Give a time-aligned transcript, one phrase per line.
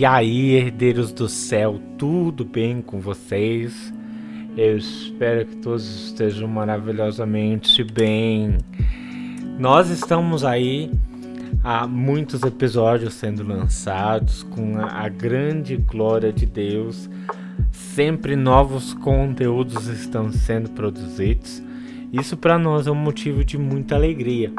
[0.00, 3.92] E aí, herdeiros do céu, tudo bem com vocês?
[4.56, 8.56] Eu espero que todos estejam maravilhosamente bem.
[9.58, 10.90] Nós estamos aí
[11.62, 17.10] há muitos episódios sendo lançados com a, a grande glória de Deus.
[17.70, 21.62] Sempre novos conteúdos estão sendo produzidos.
[22.10, 24.50] Isso para nós é um motivo de muita alegria,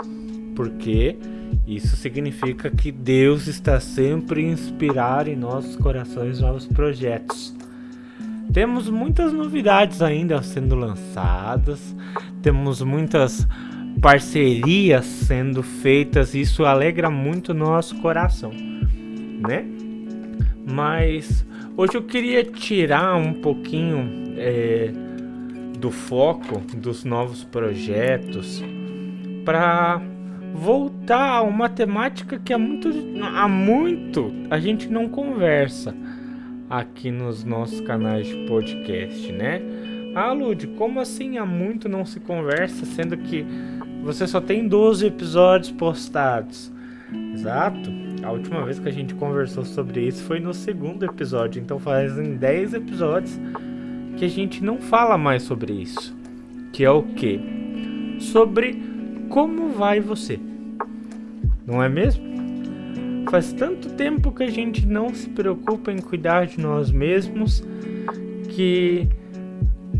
[0.55, 1.17] porque
[1.65, 7.55] isso significa que Deus está sempre inspirar em nossos corações novos projetos.
[8.51, 11.95] Temos muitas novidades ainda sendo lançadas,
[12.41, 13.47] temos muitas
[14.01, 19.65] parcerias sendo feitas, isso alegra muito nosso coração, né?
[20.69, 21.45] Mas
[21.77, 24.91] hoje eu queria tirar um pouquinho é,
[25.79, 28.63] do foco dos novos projetos
[29.45, 30.01] para
[30.53, 32.89] voltar a uma temática que há muito,
[33.21, 35.95] há muito a gente não conversa
[36.69, 39.61] aqui nos nossos canais de podcast, né?
[40.15, 43.45] Ah, Lud, como assim há muito não se conversa, sendo que
[44.03, 46.71] você só tem 12 episódios postados?
[47.33, 47.89] Exato.
[48.23, 52.35] A última vez que a gente conversou sobre isso foi no segundo episódio, então fazem
[52.35, 53.39] 10 episódios
[54.17, 56.15] que a gente não fala mais sobre isso.
[56.71, 57.39] Que é o que?
[58.19, 58.90] Sobre
[59.31, 60.37] como vai você?
[61.65, 62.21] Não é mesmo?
[63.31, 67.63] Faz tanto tempo que a gente não se preocupa em cuidar de nós mesmos
[68.49, 69.07] que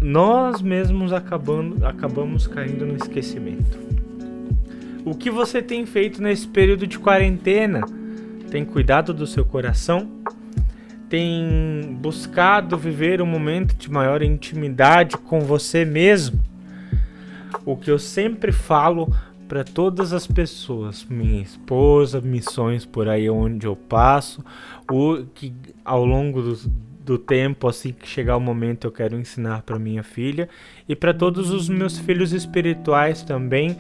[0.02, 3.80] nós mesmos acabando, acabamos caindo no esquecimento.
[5.06, 7.82] O que você tem feito nesse período de quarentena?
[8.50, 10.10] Tem cuidado do seu coração?
[11.08, 16.51] Tem buscado viver um momento de maior intimidade com você mesmo?
[17.66, 19.14] O que eu sempre falo
[19.48, 24.44] para todas as pessoas, minha esposa, missões por aí onde eu passo,
[24.90, 26.42] o que ao longo
[27.04, 30.48] do, tempo, assim que chegar o momento, eu quero ensinar para minha filha
[30.88, 33.78] e para todos os meus filhos espirituais também,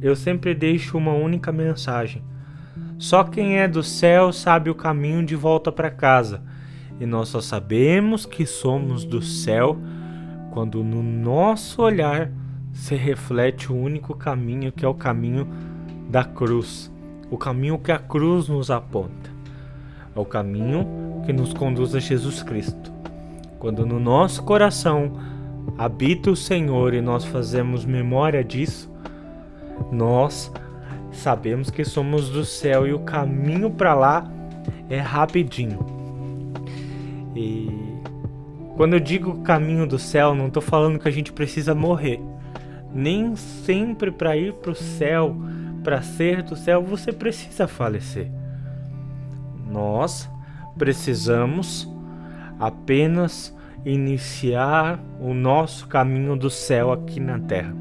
[0.00, 2.22] eu sempre deixo uma única mensagem.
[2.96, 6.42] Só quem é do céu sabe o caminho de volta para casa.
[7.00, 9.76] E nós só sabemos que somos do céu
[10.52, 12.30] quando no nosso olhar
[12.72, 15.46] se reflete o único caminho que é o caminho
[16.08, 16.90] da cruz,
[17.30, 19.30] o caminho que a cruz nos aponta,
[20.14, 22.92] é o caminho que nos conduz a Jesus Cristo.
[23.58, 25.12] Quando no nosso coração
[25.76, 28.90] habita o Senhor e nós fazemos memória disso,
[29.92, 30.52] nós
[31.12, 34.30] sabemos que somos do céu e o caminho para lá
[34.88, 35.78] é rapidinho.
[37.34, 37.68] E
[38.76, 42.20] quando eu digo caminho do céu, não estou falando que a gente precisa morrer.
[42.98, 45.36] Nem sempre para ir para o céu,
[45.84, 48.28] para ser do céu, você precisa falecer.
[49.70, 50.28] Nós
[50.76, 51.88] precisamos
[52.58, 57.72] apenas iniciar o nosso caminho do céu aqui na terra.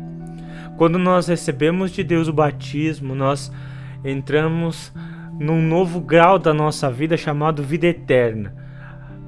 [0.77, 3.51] Quando nós recebemos de Deus o batismo, nós
[4.05, 4.93] entramos
[5.39, 8.53] num novo grau da nossa vida chamado vida eterna.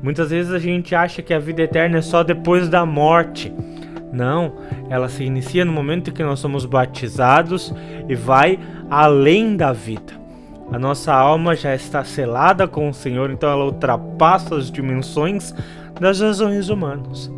[0.03, 3.51] Muitas vezes a gente acha que a vida eterna é só depois da morte.
[4.11, 4.53] Não,
[4.89, 7.73] ela se inicia no momento em que nós somos batizados
[8.07, 8.59] e vai
[8.89, 10.19] além da vida.
[10.71, 15.53] A nossa alma já está selada com o Senhor, então ela ultrapassa as dimensões
[15.99, 17.31] das razões humanas.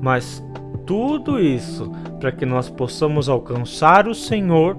[0.00, 0.42] Mas
[0.86, 1.90] tudo isso,
[2.20, 4.76] para que nós possamos alcançar o Senhor,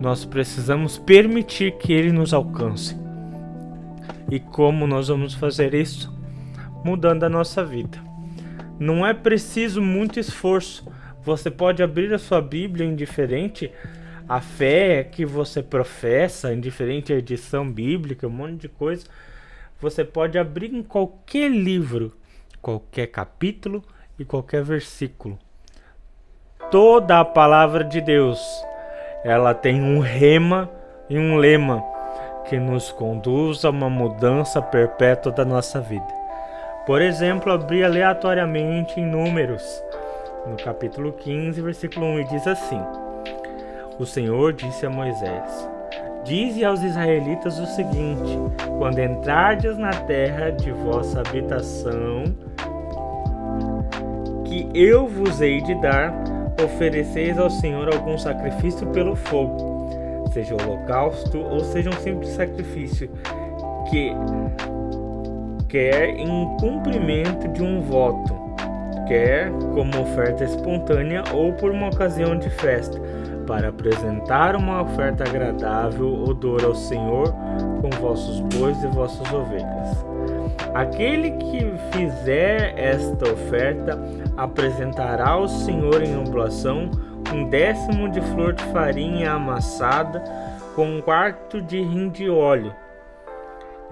[0.00, 2.96] nós precisamos permitir que Ele nos alcance.
[4.30, 6.12] E como nós vamos fazer isso?
[6.84, 8.11] Mudando a nossa vida.
[8.82, 10.92] Não é preciso muito esforço.
[11.22, 13.70] Você pode abrir a sua Bíblia indiferente
[14.28, 19.06] a fé que você professa, indiferente a edição bíblica, um monte de coisa.
[19.80, 22.12] Você pode abrir em qualquer livro,
[22.60, 23.84] qualquer capítulo
[24.18, 25.38] e qualquer versículo.
[26.68, 28.40] Toda a palavra de Deus,
[29.22, 30.68] ela tem um rema
[31.08, 31.84] e um lema
[32.48, 36.21] que nos conduz a uma mudança perpétua da nossa vida.
[36.84, 39.62] Por exemplo, abri aleatoriamente em Números,
[40.44, 42.80] no capítulo 15, versículo 1, e diz assim:
[44.00, 45.70] O Senhor disse a Moisés:
[46.24, 48.36] Dize aos israelitas o seguinte:
[48.78, 52.24] Quando entrardes na terra de vossa habitação,
[54.44, 56.12] que eu vos hei de dar,
[56.64, 63.08] ofereceis ao Senhor algum sacrifício pelo fogo, seja holocausto ou seja um simples sacrifício,
[63.88, 64.12] que
[65.72, 68.34] quer em cumprimento de um voto,
[69.08, 73.00] quer como oferta espontânea ou por uma ocasião de festa.
[73.46, 77.34] para apresentar uma oferta agradável, odor ao Senhor,
[77.80, 80.06] com vossos bois e vossas ovelhas.
[80.72, 83.98] Aquele que fizer esta oferta
[84.36, 86.88] apresentará ao Senhor em oblação
[87.34, 90.22] um décimo de flor de farinha amassada
[90.76, 92.72] com um quarto de rim de óleo.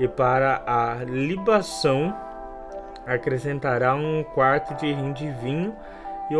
[0.00, 2.12] E para a libação
[3.06, 5.74] acrescentará um quarto de rim de vinho
[6.30, 6.34] e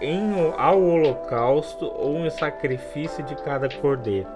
[0.00, 4.28] em, ao holocausto ou um sacrifício de cada cordeiro.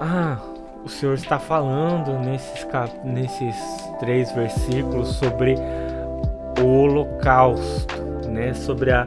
[0.00, 0.38] Ah,
[0.82, 2.66] o Senhor está falando nesses,
[3.04, 3.56] nesses
[3.98, 5.56] três versículos sobre
[6.58, 8.54] o holocausto, né?
[8.54, 9.06] Sobre a,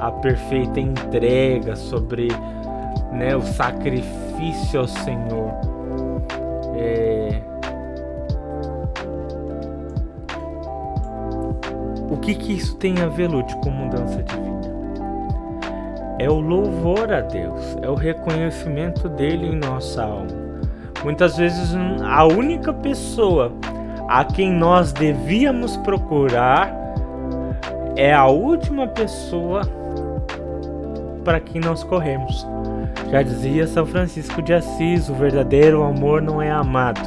[0.00, 2.28] a perfeita entrega, sobre
[3.12, 5.75] né, o sacrifício ao Senhor.
[12.26, 14.76] Que, que isso tem a ver, Lute, com mudança de vida?
[16.18, 20.46] É o louvor a Deus, é o reconhecimento dele em nossa alma.
[21.04, 23.52] Muitas vezes a única pessoa
[24.08, 26.74] a quem nós devíamos procurar
[27.94, 29.60] é a última pessoa
[31.24, 32.46] para quem nós corremos.
[33.10, 37.00] Já dizia São Francisco de Assis: o verdadeiro amor não é amado.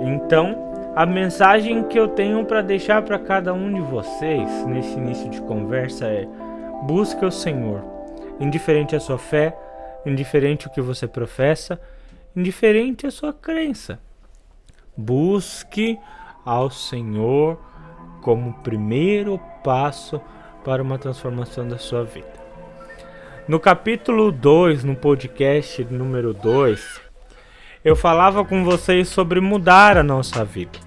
[0.00, 0.65] Então,
[0.96, 5.42] a mensagem que eu tenho para deixar para cada um de vocês nesse início de
[5.42, 6.26] conversa é:
[6.84, 7.84] busque o Senhor,
[8.40, 9.54] indiferente a sua fé,
[10.06, 11.78] indiferente o que você professa,
[12.34, 14.00] indiferente a sua crença.
[14.96, 15.98] Busque
[16.46, 17.60] ao Senhor
[18.22, 20.18] como primeiro passo
[20.64, 22.32] para uma transformação da sua vida.
[23.46, 27.02] No capítulo 2, no podcast número 2,
[27.84, 30.85] eu falava com vocês sobre mudar a nossa vida,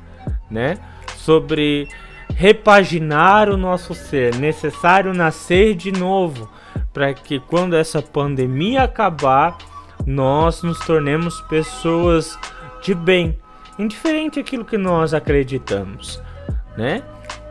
[0.49, 0.77] né?
[1.17, 1.87] Sobre
[2.35, 6.49] repaginar o nosso ser, necessário nascer de novo,
[6.93, 9.57] para que quando essa pandemia acabar,
[10.05, 12.37] nós nos tornemos pessoas
[12.81, 13.37] de bem,
[13.77, 16.21] indiferente aquilo que nós acreditamos,
[16.77, 17.03] né?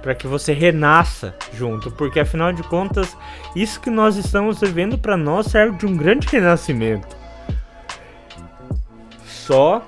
[0.03, 3.17] para que você renasça junto, porque afinal de contas,
[3.55, 7.17] isso que nós estamos vivendo para nós serve de um grande renascimento.
[9.27, 9.83] Só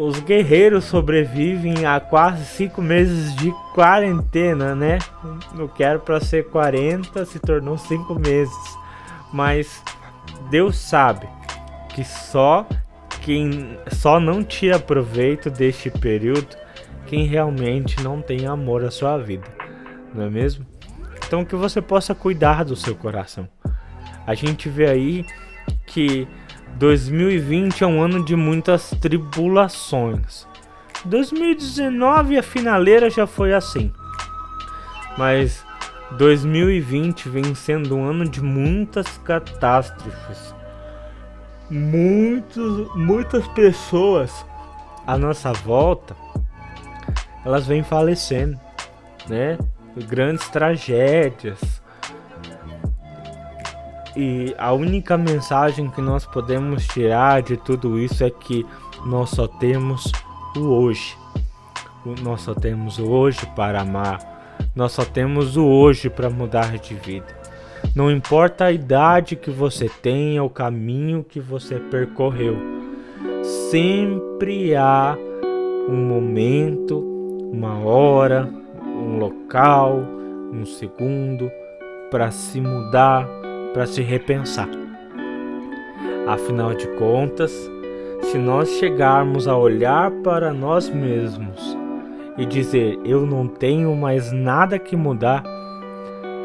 [0.00, 4.98] os guerreiros sobrevivem a quase cinco meses de quarentena, né?
[5.54, 8.78] Não quero para ser 40, se tornou cinco meses,
[9.32, 9.82] mas
[10.50, 11.28] Deus sabe
[11.94, 12.66] que só
[13.22, 16.56] quem só não tira proveito deste período
[17.08, 19.44] quem realmente não tem amor à sua vida,
[20.14, 20.66] não é mesmo?
[21.26, 23.48] Então que você possa cuidar do seu coração.
[24.26, 25.26] A gente vê aí
[25.86, 26.28] que
[26.78, 30.46] 2020 é um ano de muitas tribulações.
[31.04, 33.92] 2019 a finaleira já foi assim.
[35.16, 35.64] Mas
[36.12, 40.54] 2020 vem sendo um ano de muitas catástrofes.
[41.68, 44.46] Muitos, muitas pessoas
[45.04, 46.16] à nossa volta
[47.44, 48.58] elas vêm falecendo,
[49.28, 49.58] né?
[50.06, 51.77] Grandes tragédias.
[54.20, 58.66] E a única mensagem que nós podemos tirar de tudo isso é que
[59.06, 60.10] nós só temos
[60.56, 61.16] o hoje.
[62.20, 64.18] Nós só temos o hoje para amar.
[64.74, 67.28] Nós só temos o hoje para mudar de vida.
[67.94, 72.56] Não importa a idade que você tenha, o caminho que você percorreu,
[73.70, 75.16] sempre há
[75.88, 76.98] um momento
[77.52, 78.48] uma hora,
[78.84, 80.00] um local,
[80.52, 81.48] um segundo
[82.10, 83.37] para se mudar,
[83.72, 84.68] para se repensar.
[86.26, 87.52] Afinal de contas,
[88.22, 91.76] se nós chegarmos a olhar para nós mesmos
[92.36, 95.42] e dizer eu não tenho mais nada que mudar,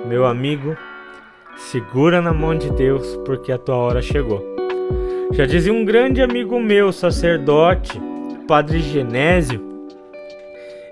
[0.08, 0.78] meu amigo,
[1.56, 4.44] segura na mão de Deus porque a tua hora chegou.
[5.32, 8.00] Já dizia um grande amigo meu, sacerdote,
[8.48, 9.74] Padre Genésio,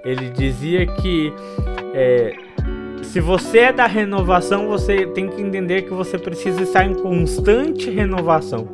[0.03, 1.31] ele dizia que
[1.93, 2.33] é,
[3.11, 7.89] se você é da renovação, você tem que entender que você precisa estar em constante
[7.89, 8.69] renovação.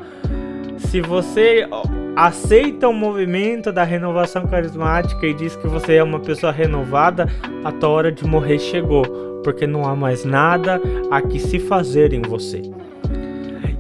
[0.78, 1.68] Se você
[2.16, 7.28] aceita o movimento da renovação carismática e diz que você é uma pessoa renovada,
[7.64, 9.04] a tua hora de morrer chegou,
[9.44, 10.80] porque não há mais nada
[11.10, 12.62] a que se fazer em você.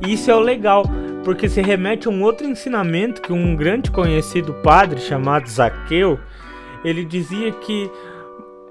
[0.08, 0.86] Isso é o legal,
[1.24, 6.18] porque se remete a um outro ensinamento que um grande conhecido padre chamado Zaqueu,
[6.84, 7.92] ele dizia que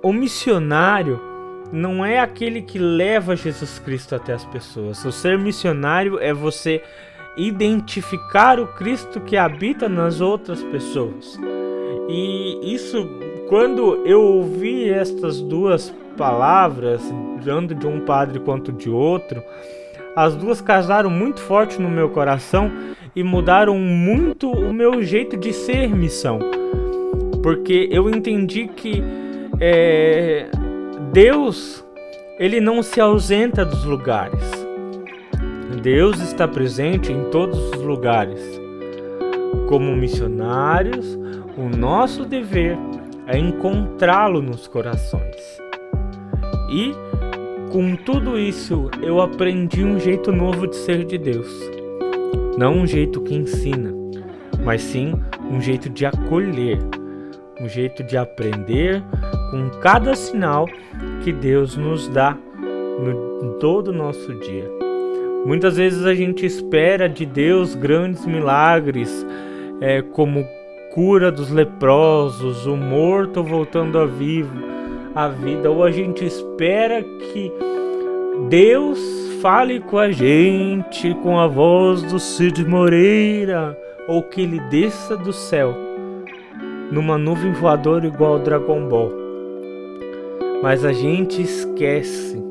[0.02, 1.35] o missionário
[1.72, 5.04] não é aquele que leva Jesus Cristo até as pessoas.
[5.04, 6.82] O ser missionário é você
[7.36, 11.38] identificar o Cristo que habita nas outras pessoas.
[12.08, 13.06] E isso
[13.48, 17.02] quando eu ouvi estas duas palavras,
[17.44, 19.42] tanto de um padre quanto de outro,
[20.16, 22.72] as duas casaram muito forte no meu coração
[23.14, 26.40] e mudaram muito o meu jeito de ser missão.
[27.42, 29.02] Porque eu entendi que
[29.60, 30.48] é,
[31.16, 31.82] Deus
[32.38, 34.44] ele não se ausenta dos lugares.
[35.82, 38.38] Deus está presente em todos os lugares.
[39.66, 41.18] Como missionários,
[41.56, 42.76] o nosso dever
[43.26, 45.58] é encontrá-lo nos corações.
[46.70, 46.92] E
[47.72, 51.48] com tudo isso, eu aprendi um jeito novo de ser de Deus.
[52.58, 53.90] Não um jeito que ensina,
[54.62, 55.14] mas sim
[55.50, 56.78] um jeito de acolher,
[57.58, 59.02] um jeito de aprender
[59.50, 60.66] com cada sinal
[61.22, 62.36] que Deus nos dá
[62.98, 64.70] no todo o nosso dia.
[65.44, 69.26] Muitas vezes a gente espera de Deus grandes milagres,
[69.80, 70.44] é, como
[70.92, 74.76] cura dos leprosos, o morto voltando a vivo
[75.14, 77.50] a vida, ou a gente espera que
[78.50, 78.98] Deus
[79.40, 85.32] fale com a gente com a voz do Cid Moreira, ou que ele desça do
[85.32, 85.74] céu
[86.90, 89.25] numa nuvem voadora igual ao Dragon Ball.
[90.62, 92.42] Mas a gente esquece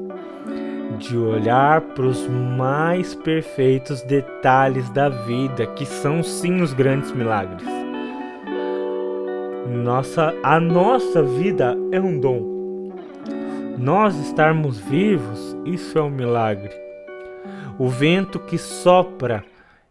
[0.97, 7.67] de olhar para os mais perfeitos detalhes da vida, que são sim os grandes milagres.
[9.67, 12.93] Nossa, a nossa vida é um dom.
[13.77, 16.71] Nós estarmos vivos, isso é um milagre.
[17.77, 19.43] O vento que sopra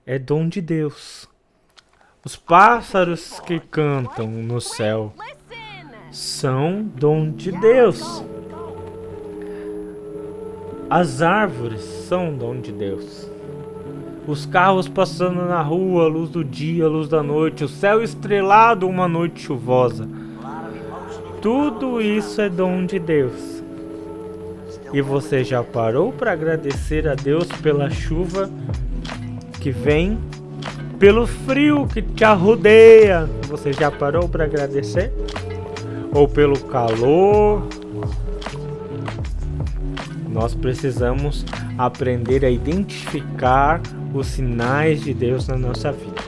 [0.07, 1.29] é dom de Deus.
[2.25, 5.13] Os pássaros que cantam no céu
[6.15, 8.23] são dom de Deus.
[10.89, 13.29] As árvores são dom de Deus.
[14.27, 19.09] Os carros passando na rua, luz do dia, luz da noite, o céu estrelado, uma
[19.09, 20.09] noite chuvosa.
[21.43, 23.63] Tudo isso é dom de Deus.
[24.93, 28.49] E você já parou para agradecer a Deus pela chuva
[29.61, 30.17] que vem,
[30.97, 33.29] pelo frio que te arrodeia?
[33.49, 35.13] Você já parou para agradecer?
[36.15, 37.67] Ou pelo calor?
[40.29, 41.45] Nós precisamos
[41.77, 43.81] aprender a identificar
[44.15, 46.23] os sinais de Deus na nossa vida.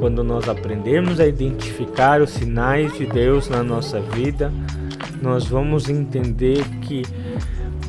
[0.00, 4.52] Quando nós aprendemos a identificar os sinais de Deus na nossa vida,
[5.22, 7.02] nós vamos entender que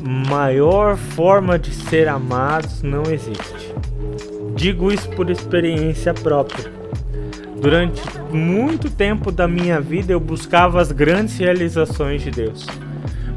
[0.00, 3.74] maior forma de ser amados não existe.
[4.54, 6.73] Digo isso por experiência própria.
[7.64, 12.66] Durante muito tempo da minha vida eu buscava as grandes realizações de Deus.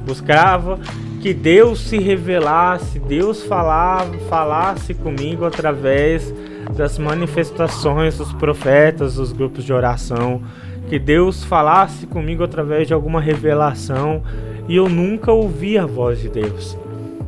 [0.06, 0.78] Buscava
[1.22, 6.34] que Deus se revelasse, Deus falava, falasse comigo através
[6.76, 10.42] das manifestações dos profetas, dos grupos de oração,
[10.90, 14.22] que Deus falasse comigo através de alguma revelação
[14.68, 16.78] e eu nunca ouvi a voz de Deus.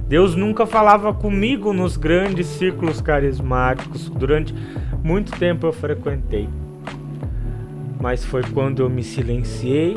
[0.09, 4.53] Deus nunca falava comigo nos grandes círculos carismáticos, durante
[5.01, 6.49] muito tempo eu frequentei.
[7.99, 9.95] Mas foi quando eu me silenciei,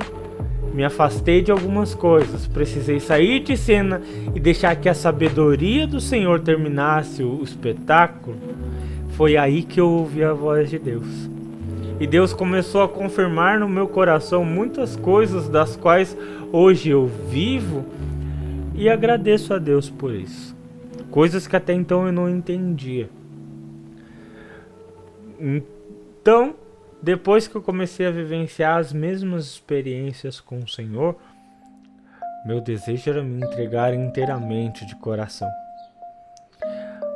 [0.74, 4.00] me afastei de algumas coisas, precisei sair de cena
[4.34, 8.36] e deixar que a sabedoria do Senhor terminasse o espetáculo.
[9.10, 11.30] Foi aí que eu ouvi a voz de Deus.
[12.00, 16.16] E Deus começou a confirmar no meu coração muitas coisas das quais
[16.50, 17.84] hoje eu vivo
[18.74, 20.56] e agradeço a Deus por isso.
[21.10, 23.08] Coisas que até então eu não entendia.
[25.38, 26.54] Então,
[27.02, 31.16] depois que eu comecei a vivenciar as mesmas experiências com o Senhor,
[32.46, 35.48] meu desejo era me entregar inteiramente de coração.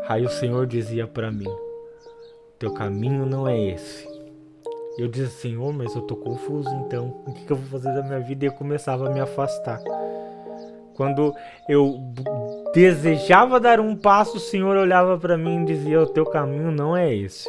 [0.09, 1.53] Aí o Senhor dizia para mim:
[2.59, 4.07] Teu caminho não é esse.
[4.99, 7.23] Eu dizia, Senhor, mas eu tô confuso então.
[7.27, 8.45] O que, eu vou fazer da minha vida?
[8.45, 9.79] E eu começava a me afastar.
[10.95, 11.35] Quando
[11.69, 12.01] eu
[12.73, 16.97] desejava dar um passo, o Senhor olhava para mim e dizia: O teu caminho não
[16.97, 17.47] é esse.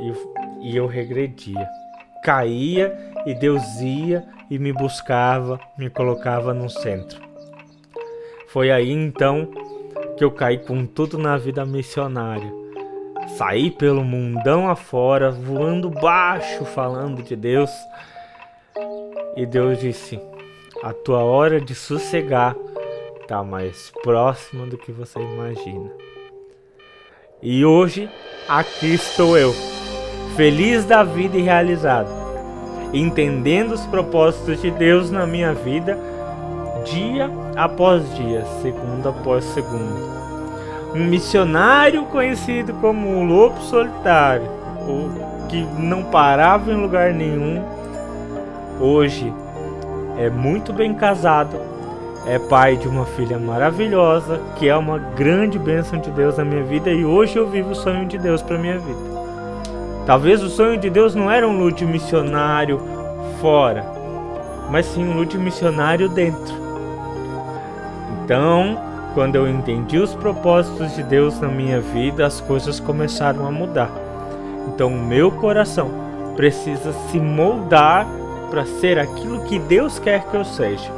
[0.00, 0.12] E,
[0.60, 1.68] e eu regredia.
[2.22, 7.20] Caía e Deus ia e me buscava, me colocava no centro.
[8.48, 9.48] Foi aí então
[10.16, 12.66] que eu caí com tudo na vida missionária
[13.28, 17.70] saí pelo mundão afora, voando baixo, falando de Deus.
[19.36, 20.20] E Deus disse:
[20.82, 22.56] A tua hora de sossegar
[23.20, 25.90] está mais próxima do que você imagina.
[27.42, 28.08] E hoje
[28.48, 29.54] aqui estou eu,
[30.36, 32.10] feliz da vida e realizado,
[32.92, 35.98] entendendo os propósitos de Deus na minha vida,
[36.84, 40.16] dia após dia, segundo após segundo
[40.96, 44.48] um missionário conhecido como o Lobo Solitário,
[44.88, 47.62] o que não parava em lugar nenhum,
[48.80, 49.32] hoje
[50.18, 51.58] é muito bem casado,
[52.26, 56.64] é pai de uma filha maravilhosa, que é uma grande bênção de Deus na minha
[56.64, 59.15] vida e hoje eu vivo o sonho de Deus para minha vida.
[60.06, 62.80] Talvez o sonho de Deus não era um lude missionário
[63.40, 63.84] fora,
[64.70, 66.54] mas sim um lude missionário dentro.
[68.22, 68.80] Então,
[69.14, 73.90] quando eu entendi os propósitos de Deus na minha vida, as coisas começaram a mudar.
[74.68, 75.90] Então, o meu coração
[76.36, 78.06] precisa se moldar
[78.48, 80.92] para ser aquilo que Deus quer que eu seja.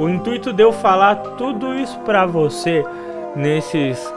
[0.00, 2.84] O intuito de eu falar tudo isso para você
[3.36, 4.12] nesses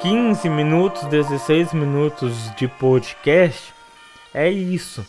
[0.00, 3.72] 15 minutos, 16 minutos de podcast
[4.34, 5.04] é isso.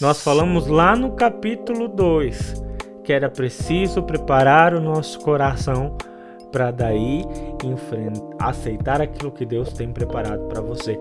[0.00, 2.70] Nós falamos lá no capítulo 2
[3.04, 5.96] que era preciso preparar o nosso coração
[6.52, 7.24] para daí
[8.38, 10.98] aceitar aquilo que Deus tem preparado para você.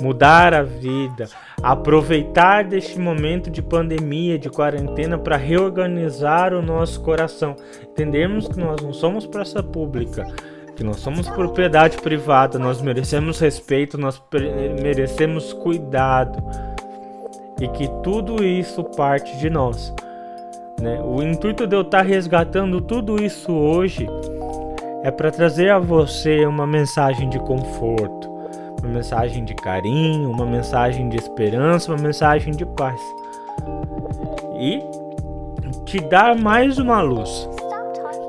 [0.00, 1.26] Mudar a vida,
[1.62, 7.56] aproveitar deste momento de pandemia, de quarentena para reorganizar o nosso coração.
[7.82, 10.24] Entendermos que nós não somos praça pública,
[10.78, 14.22] que nós somos propriedade privada, nós merecemos respeito, nós
[14.80, 16.38] merecemos cuidado
[17.60, 19.92] e que tudo isso parte de nós.
[20.80, 21.02] Né?
[21.02, 24.08] O intuito de eu estar resgatando tudo isso hoje
[25.02, 28.30] é para trazer a você uma mensagem de conforto,
[28.80, 33.00] uma mensagem de carinho, uma mensagem de esperança, uma mensagem de paz
[34.60, 34.80] e
[35.84, 37.50] te dar mais uma luz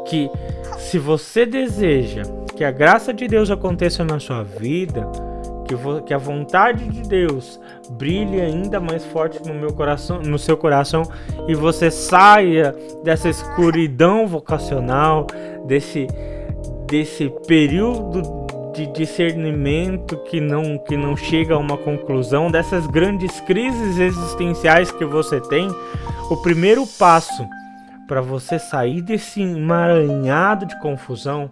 [0.08, 0.32] que
[0.80, 5.10] se você deseja que a graça de Deus aconteça na sua vida,
[5.66, 5.74] que,
[6.06, 7.58] que a vontade de Deus
[7.92, 11.04] brilhe ainda mais forte no meu coração, no seu coração
[11.48, 15.26] e você saia dessa escuridão vocacional,
[15.66, 16.06] desse
[16.86, 18.24] desse período
[18.74, 25.06] de discernimento que não que não chega a uma conclusão, dessas grandes crises existenciais que
[25.06, 25.70] você tem,
[26.30, 27.48] o primeiro passo
[28.06, 31.50] para você sair desse emaranhado de confusão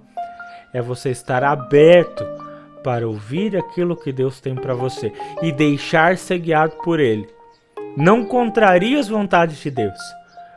[0.74, 2.26] é você estar aberto
[2.84, 7.28] para ouvir aquilo que Deus tem para você e deixar ser guiado por Ele.
[7.96, 10.00] Não contrarie as vontades de Deus,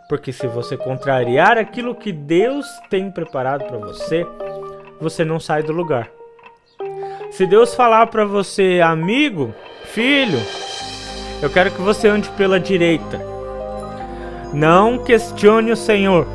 [0.08, 4.26] porque se você contrariar aquilo que Deus tem preparado para você,
[5.00, 6.10] você não sai do lugar.
[7.30, 10.38] Se Deus falar para você, amigo, filho,
[11.42, 13.20] eu quero que você ande pela direita.
[14.52, 16.26] Não questione o Senhor.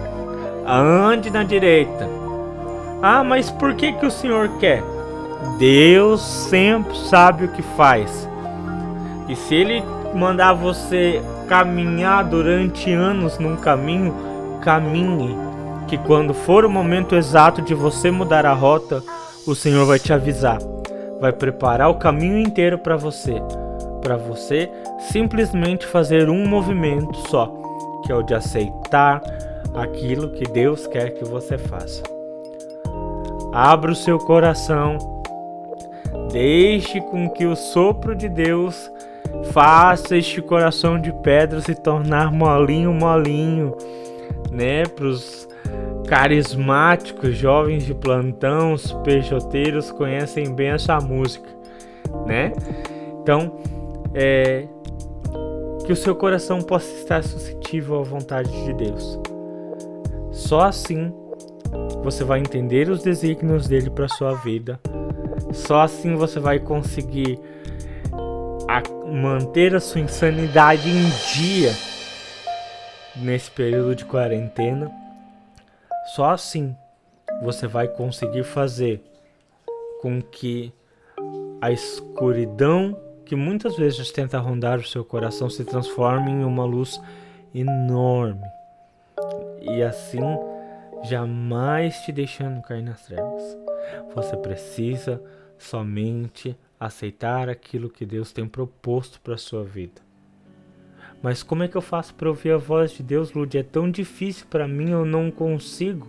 [0.65, 2.24] Ande na direita.
[3.07, 4.81] Ah, mas por que, que o Senhor quer?
[5.59, 8.27] Deus sempre sabe o que faz.
[9.29, 9.83] E se Ele
[10.15, 14.11] mandar você caminhar durante anos num caminho,
[14.59, 15.37] caminhe.
[15.87, 19.03] Que quando for o momento exato de você mudar a rota,
[19.45, 20.57] o Senhor vai te avisar.
[21.21, 23.35] Vai preparar o caminho inteiro para você.
[24.01, 24.67] Para você
[25.11, 27.53] simplesmente fazer um movimento só,
[28.03, 29.21] que é o de aceitar
[29.75, 32.14] aquilo que Deus quer que você faça.
[33.55, 34.97] Abra o seu coração.
[36.29, 38.91] Deixe com que o sopro de Deus
[39.53, 43.73] faça este coração de pedra se tornar molinho, molinho,
[44.51, 44.83] né?
[44.83, 45.47] Para os
[46.05, 51.49] carismáticos, jovens de plantão, os peixoteiros conhecem bem essa música,
[52.25, 52.51] né?
[53.21, 53.55] Então,
[54.13, 54.67] é,
[55.85, 59.17] que o seu coração possa estar suscetível à vontade de Deus.
[60.33, 61.13] Só assim
[62.05, 64.79] você vai entender os desígnios dele para sua vida.
[65.51, 67.39] Só assim você vai conseguir
[68.69, 71.73] a manter a sua insanidade em dia
[73.15, 74.91] nesse período de quarentena.
[76.15, 76.75] Só assim
[77.41, 79.01] você vai conseguir fazer
[79.99, 80.71] com que
[81.59, 87.01] a escuridão que muitas vezes tenta rondar o seu coração se transforme em uma luz
[87.51, 88.45] enorme.
[89.59, 90.21] E assim
[91.05, 93.57] jamais te deixando cair nas trevas.
[94.13, 95.21] Você precisa
[95.57, 100.01] somente aceitar aquilo que Deus tem proposto para sua vida.
[101.21, 103.57] Mas como é que eu faço para ouvir a voz de Deus, Lud?
[103.57, 106.07] É tão difícil para mim, eu não consigo.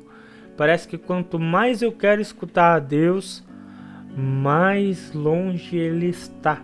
[0.56, 3.44] Parece que quanto mais eu quero escutar a Deus,
[4.16, 6.62] mais longe Ele está.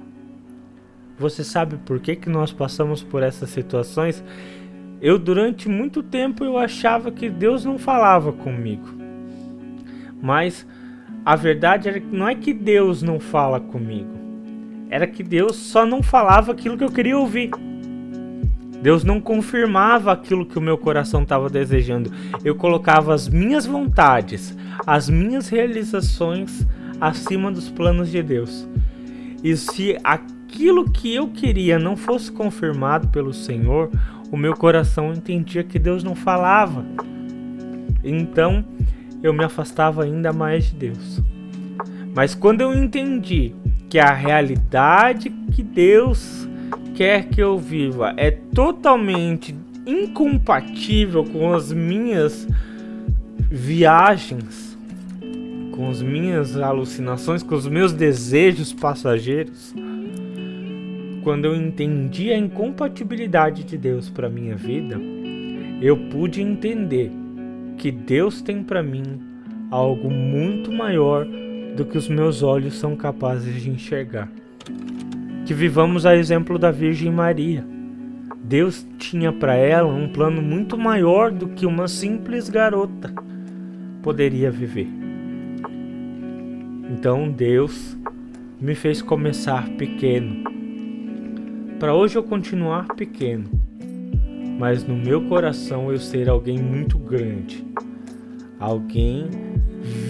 [1.18, 4.24] Você sabe por que, que nós passamos por essas situações?
[5.02, 8.88] Eu durante muito tempo eu achava que Deus não falava comigo.
[10.22, 10.64] Mas
[11.24, 14.12] a verdade era que não é que Deus não fala comigo.
[14.88, 17.50] Era que Deus só não falava aquilo que eu queria ouvir.
[18.80, 22.12] Deus não confirmava aquilo que o meu coração estava desejando.
[22.44, 26.64] Eu colocava as minhas vontades, as minhas realizações
[27.00, 28.68] acima dos planos de Deus.
[29.42, 33.90] E se aquilo que eu queria não fosse confirmado pelo Senhor,
[34.32, 36.84] o meu coração entendia que Deus não falava.
[38.02, 38.64] Então
[39.22, 41.20] eu me afastava ainda mais de Deus.
[42.14, 43.54] Mas quando eu entendi
[43.90, 46.48] que a realidade que Deus
[46.94, 49.54] quer que eu viva é totalmente
[49.86, 52.48] incompatível com as minhas
[53.50, 54.78] viagens,
[55.72, 59.74] com as minhas alucinações, com os meus desejos passageiros,
[61.22, 65.00] quando eu entendi a incompatibilidade de Deus para minha vida,
[65.80, 67.10] eu pude entender
[67.78, 69.20] que Deus tem para mim
[69.70, 71.26] algo muito maior
[71.76, 74.28] do que os meus olhos são capazes de enxergar.
[75.46, 77.64] Que vivamos a exemplo da Virgem Maria.
[78.44, 83.12] Deus tinha para ela um plano muito maior do que uma simples garota
[84.02, 84.88] poderia viver.
[86.90, 87.96] Então Deus
[88.60, 90.51] me fez começar pequeno
[91.82, 93.50] para hoje eu continuar pequeno,
[94.56, 97.66] mas no meu coração eu ser alguém muito grande,
[98.60, 99.26] alguém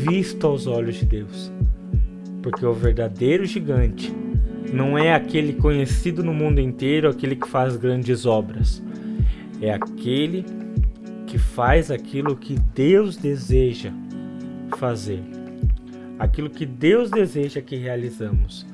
[0.05, 1.51] visto aos olhos de Deus.
[2.43, 4.13] Porque o verdadeiro gigante
[4.71, 8.83] não é aquele conhecido no mundo inteiro, aquele que faz grandes obras.
[9.59, 10.45] É aquele
[11.27, 13.91] que faz aquilo que Deus deseja
[14.77, 15.23] fazer.
[16.19, 18.67] Aquilo que Deus deseja que realizamos.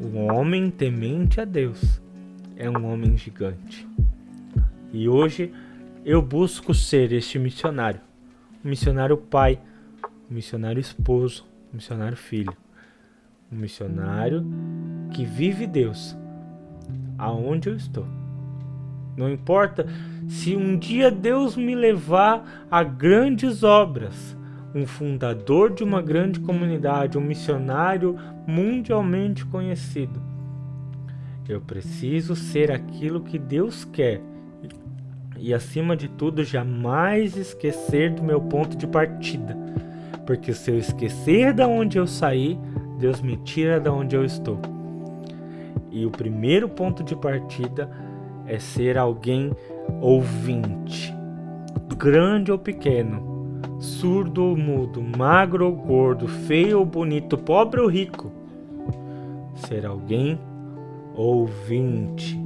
[0.00, 2.00] O homem temente a Deus
[2.58, 3.86] é um homem gigante.
[4.92, 5.52] E hoje
[6.04, 8.00] eu busco ser este missionário,
[8.64, 9.60] um missionário pai,
[10.28, 12.52] um missionário esposo, um missionário filho,
[13.50, 14.44] um missionário
[15.12, 16.16] que vive Deus
[17.16, 18.06] aonde eu estou.
[19.16, 19.86] Não importa
[20.28, 24.36] se um dia Deus me levar a grandes obras,
[24.74, 30.37] um fundador de uma grande comunidade, um missionário mundialmente conhecido.
[31.48, 34.20] Eu preciso ser aquilo que Deus quer.
[35.38, 39.56] E acima de tudo, jamais esquecer do meu ponto de partida.
[40.26, 42.58] Porque se eu esquecer da onde eu saí,
[42.98, 44.60] Deus me tira da onde eu estou.
[45.90, 47.90] E o primeiro ponto de partida
[48.46, 49.50] é ser alguém
[50.02, 51.14] ouvinte,
[51.96, 58.30] grande ou pequeno, surdo ou mudo, magro ou gordo, feio ou bonito, pobre ou rico.
[59.54, 60.38] Ser alguém
[61.18, 62.40] ouvinte,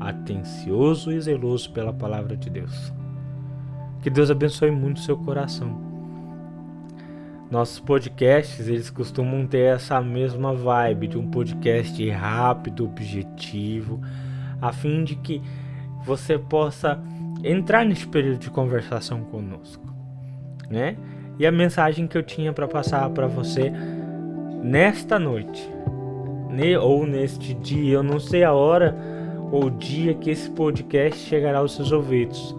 [0.00, 2.92] atencioso e zeloso pela palavra de Deus.
[4.00, 5.84] Que Deus abençoe muito o seu coração.
[7.50, 14.00] Nossos podcasts, eles costumam ter essa mesma vibe de um podcast rápido, objetivo,
[14.60, 15.42] a fim de que
[16.02, 16.98] você possa
[17.44, 19.94] entrar nesse período de conversação conosco,
[20.70, 20.96] né?
[21.38, 23.70] E a mensagem que eu tinha para passar para você
[24.62, 25.75] nesta noite
[26.80, 28.96] ou neste dia, eu não sei a hora
[29.50, 32.56] ou dia que esse podcast chegará aos seus ouvidos,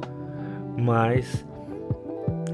[0.78, 1.45] mas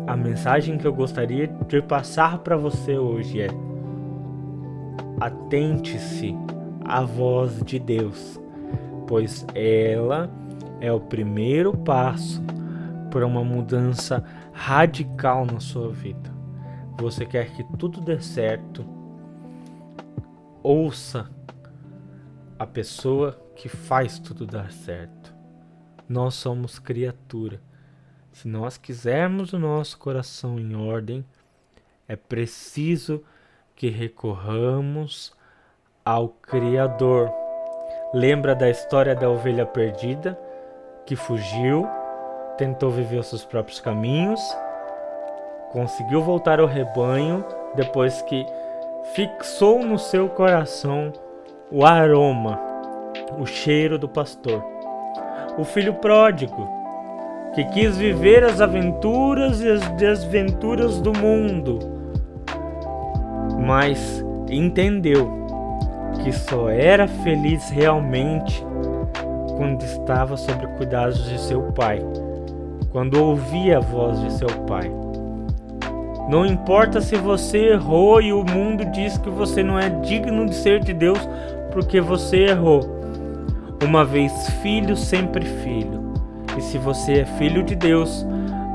[0.08, 3.48] a mensagem que eu gostaria de passar para você hoje é:
[5.20, 6.36] atente-se
[6.84, 8.40] à voz de Deus,
[9.08, 10.30] pois ela
[10.82, 12.44] é o primeiro passo
[13.10, 16.32] para uma mudança radical na sua vida.
[17.00, 18.93] Você quer que tudo dê certo?
[20.64, 21.30] Ouça
[22.58, 25.36] a pessoa que faz tudo dar certo.
[26.08, 27.60] Nós somos criatura.
[28.32, 31.26] Se nós quisermos o nosso coração em ordem,
[32.08, 33.22] é preciso
[33.76, 35.34] que recorramos
[36.06, 37.30] ao Criador.
[38.14, 40.40] Lembra da história da ovelha perdida
[41.06, 41.86] que fugiu,
[42.58, 44.40] tentou viver os seus próprios caminhos,
[45.74, 47.44] conseguiu voltar ao rebanho
[47.76, 48.46] depois que
[49.12, 51.12] fixou no seu coração
[51.70, 52.60] o aroma,
[53.38, 54.64] o cheiro do pastor.
[55.58, 56.68] O filho pródigo,
[57.54, 61.80] que quis viver as aventuras e as desventuras do mundo,
[63.60, 65.44] mas entendeu
[66.24, 68.64] que só era feliz realmente
[69.58, 72.00] quando estava sob cuidados de seu pai,
[72.92, 75.03] quando ouvia a voz de seu pai.
[76.28, 80.56] Não importa se você errou e o mundo diz que você não é digno de
[80.56, 81.20] ser de Deus
[81.72, 82.82] porque você errou.
[83.84, 84.32] Uma vez
[84.62, 86.14] filho, sempre filho.
[86.58, 88.26] E se você é filho de Deus,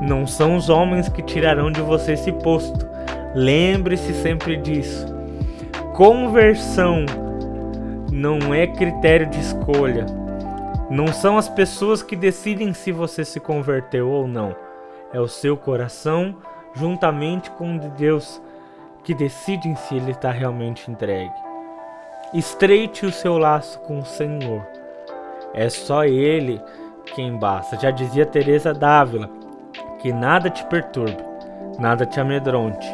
[0.01, 2.87] não são os homens que tirarão de você esse posto.
[3.33, 5.07] Lembre-se sempre disso.
[5.95, 7.05] Conversão
[8.11, 10.05] não é critério de escolha.
[10.89, 14.55] Não são as pessoas que decidem se você se converteu ou não.
[15.13, 16.35] É o seu coração
[16.73, 18.41] juntamente com o de Deus,
[19.03, 21.33] que decidem se ele está realmente entregue.
[22.33, 24.61] Estreite o seu laço com o Senhor.
[25.53, 26.61] É só Ele
[27.15, 27.79] quem basta.
[27.79, 29.29] Já dizia Teresa Dávila,
[29.99, 31.17] que nada te perturbe,
[31.79, 32.87] nada te amedronte.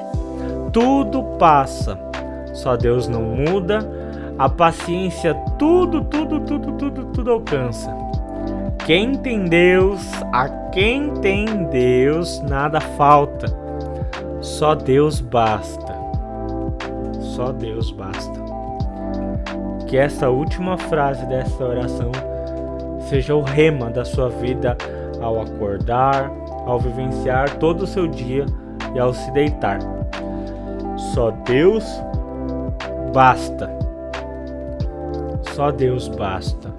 [0.72, 2.00] Tudo passa,
[2.54, 3.80] só Deus não muda.
[4.38, 7.94] A paciência tudo, tudo, tudo, tudo, tudo alcança.
[8.86, 13.25] Quem tem Deus, a quem tem Deus, nada falta.
[14.58, 15.94] Só Deus basta.
[17.20, 18.40] Só Deus basta.
[19.86, 22.10] Que essa última frase dessa oração
[23.02, 24.78] seja o rema da sua vida
[25.22, 26.32] ao acordar,
[26.66, 28.46] ao vivenciar todo o seu dia
[28.96, 29.80] e ao se deitar.
[31.14, 31.84] Só Deus
[33.14, 33.70] basta.
[35.54, 36.74] Só Deus basta.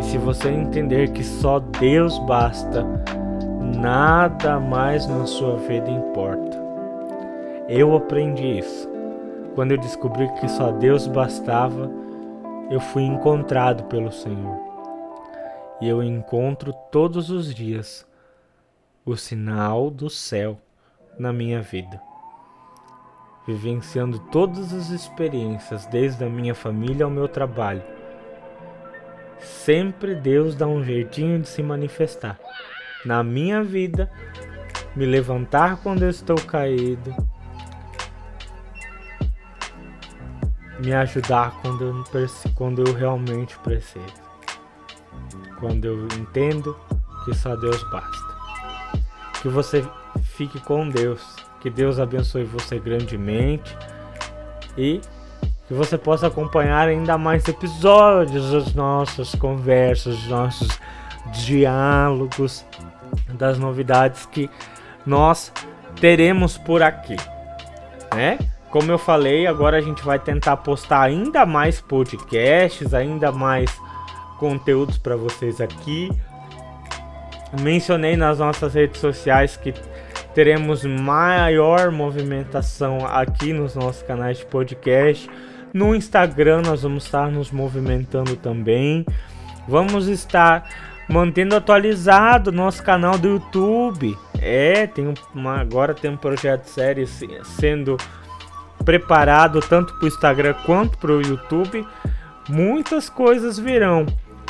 [0.00, 2.84] E se você entender que só Deus basta,
[3.80, 6.51] nada mais na sua vida importa.
[7.74, 8.86] Eu aprendi isso.
[9.54, 11.90] Quando eu descobri que só Deus bastava,
[12.70, 14.60] eu fui encontrado pelo Senhor
[15.80, 18.06] e eu encontro todos os dias
[19.06, 20.60] o sinal do céu
[21.18, 21.98] na minha vida.
[23.46, 27.82] Vivenciando todas as experiências, desde a minha família ao meu trabalho.
[29.38, 32.38] Sempre Deus dá um jeitinho de se manifestar
[33.02, 34.12] na minha vida,
[34.94, 37.31] me levantar quando eu estou caído,
[40.82, 44.22] me ajudar quando eu, quando eu realmente preciso
[45.62, 46.76] quando eu entendo
[47.24, 48.32] que só Deus basta.
[49.40, 49.84] Que você
[50.22, 53.76] fique com Deus, que Deus abençoe você grandemente
[54.76, 55.00] e
[55.68, 60.68] que você possa acompanhar ainda mais episódios das nossas conversas, dos nossos
[61.46, 62.66] diálogos,
[63.34, 64.50] das novidades que
[65.06, 65.52] nós
[66.00, 67.16] teremos por aqui,
[68.12, 68.36] né?
[68.72, 73.70] Como eu falei, agora a gente vai tentar postar ainda mais podcasts, ainda mais
[74.38, 76.10] conteúdos para vocês aqui.
[77.60, 79.74] Mencionei nas nossas redes sociais que
[80.34, 85.28] teremos maior movimentação aqui nos nossos canais de podcast.
[85.74, 89.04] No Instagram nós vamos estar nos movimentando também.
[89.68, 90.66] Vamos estar
[91.10, 94.16] mantendo atualizado nosso canal do YouTube.
[94.40, 97.06] É, tem uma, agora tem um projeto sério
[97.44, 97.98] sendo
[98.84, 101.86] preparado tanto para o Instagram quanto para o YouTube.
[102.48, 104.06] Muitas coisas virão.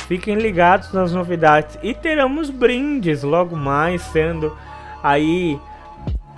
[0.07, 4.55] Fiquem ligados nas novidades e teremos brindes logo mais sendo
[5.01, 5.59] aí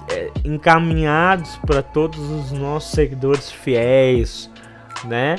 [0.10, 4.50] é, encaminhados para todos os nossos seguidores fiéis,
[5.06, 5.38] né?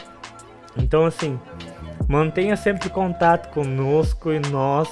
[0.77, 1.39] Então assim,
[2.09, 4.89] mantenha sempre contato conosco e nós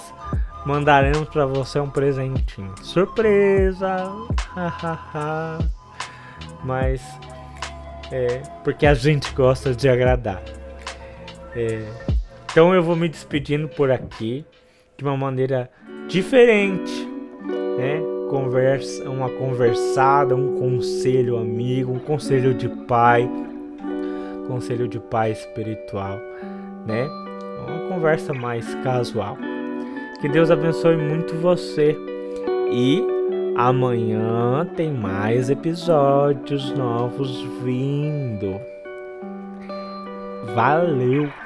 [0.64, 2.72] mandaremos para você um presentinho.
[2.82, 4.10] Surpresa!
[6.64, 7.02] Mas
[8.10, 10.42] é porque a gente gosta de agradar.
[11.54, 11.82] É,
[12.50, 14.44] então eu vou me despedindo por aqui
[14.96, 15.70] de uma maneira
[16.08, 17.08] diferente,
[17.78, 18.00] né?
[18.30, 23.28] Conversa, uma conversada, um conselho amigo, um conselho de pai,
[24.48, 26.18] conselho de pai espiritual,
[26.86, 27.06] né?
[27.66, 29.36] Uma conversa mais casual.
[30.20, 31.96] Que Deus abençoe muito você
[32.72, 33.13] e
[33.56, 38.60] amanhã tem mais episódios novos vindo.
[40.54, 41.43] Valeu!